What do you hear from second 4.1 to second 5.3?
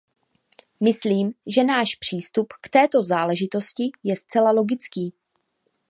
zcela logický.